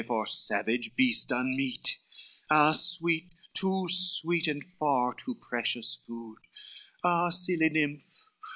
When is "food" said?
6.07-6.37